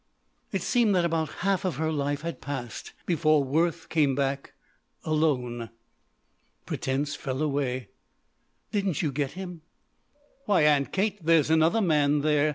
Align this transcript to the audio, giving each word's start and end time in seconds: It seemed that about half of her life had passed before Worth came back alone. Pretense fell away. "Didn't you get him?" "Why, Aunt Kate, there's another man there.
It 0.51 0.63
seemed 0.63 0.95
that 0.95 1.05
about 1.05 1.29
half 1.45 1.63
of 1.63 1.75
her 1.75 1.91
life 1.91 2.21
had 2.21 2.41
passed 2.41 2.93
before 3.05 3.43
Worth 3.43 3.87
came 3.87 4.15
back 4.15 4.53
alone. 5.03 5.69
Pretense 6.65 7.13
fell 7.15 7.39
away. 7.39 7.89
"Didn't 8.71 9.03
you 9.03 9.11
get 9.11 9.33
him?" 9.33 9.61
"Why, 10.45 10.63
Aunt 10.63 10.91
Kate, 10.91 11.23
there's 11.23 11.51
another 11.51 11.81
man 11.81 12.21
there. 12.21 12.49